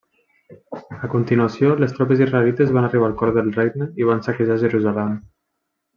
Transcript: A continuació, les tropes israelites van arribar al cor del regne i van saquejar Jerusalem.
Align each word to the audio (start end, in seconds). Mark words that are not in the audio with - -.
A 1.07 1.09
continuació, 1.11 1.75
les 1.83 1.93
tropes 1.99 2.23
israelites 2.27 2.73
van 2.79 2.89
arribar 2.89 3.11
al 3.11 3.15
cor 3.23 3.35
del 3.39 3.53
regne 3.61 3.89
i 4.05 4.09
van 4.13 4.25
saquejar 4.29 4.59
Jerusalem. 4.65 5.17